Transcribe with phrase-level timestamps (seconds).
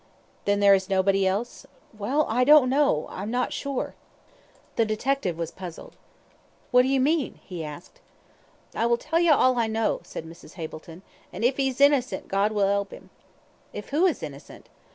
[0.45, 3.93] "Then there is nobody else?" "Well, I don't know I'm not sure."
[4.75, 5.95] The detective was puzzled.
[6.71, 8.01] "What do you mean?" he asked.
[8.73, 10.53] "I will tell you all I know," said Mrs.
[10.53, 13.11] Hableton, "an' if 'e's innocent, God will 'elp 'im."
[13.73, 14.69] "If who is innocent?"